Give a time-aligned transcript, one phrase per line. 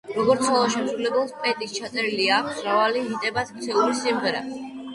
[0.13, 4.45] როგორც სოლო შემსრულებელს, პეტის ჩაწერილი აქვს მრავალი, ჰიტებად ქცეული სიმღერა.